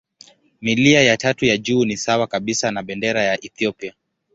Milia 0.61 1.01
ya 1.01 1.17
tatu 1.17 1.45
ya 1.45 1.57
juu 1.57 1.85
ni 1.85 1.97
sawa 1.97 2.27
kabisa 2.27 2.71
na 2.71 2.83
bendera 2.83 3.21
ya 3.23 3.45
Ethiopia. 3.45 3.93